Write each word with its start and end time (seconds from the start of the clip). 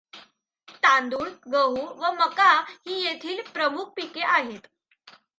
तांदूळ, 0.83 1.27
गहू 1.51 1.83
व 1.95 2.11
मका 2.13 2.49
ही 2.61 2.93
येथील 3.01 3.41
प्रमुख 3.53 3.91
पिके 3.95 4.23
आहेत. 4.27 4.67